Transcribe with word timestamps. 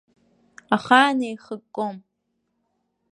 Ахаан 0.75 1.19
еихыкком. 1.27 1.95